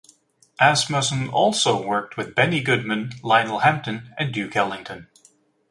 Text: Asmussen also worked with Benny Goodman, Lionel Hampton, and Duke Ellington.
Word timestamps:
Asmussen 0.59 1.29
also 1.29 1.79
worked 1.79 2.17
with 2.17 2.33
Benny 2.33 2.59
Goodman, 2.59 3.11
Lionel 3.21 3.59
Hampton, 3.59 4.15
and 4.17 4.33
Duke 4.33 4.55
Ellington. 4.55 5.07